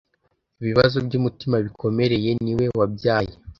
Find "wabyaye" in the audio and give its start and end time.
2.79-3.33